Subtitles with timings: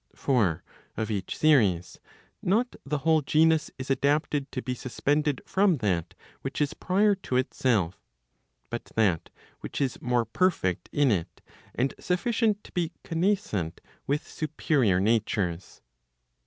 [0.15, 0.63] For
[0.97, 1.99] of each series,
[2.41, 7.35] not the whole genus is adapted to be suspended from that which is prior to
[7.35, 7.99] itself,
[8.71, 9.29] but that
[9.59, 11.39] which is more perfect in it,
[11.75, 15.83] and sufficient to be connascent with superior natures.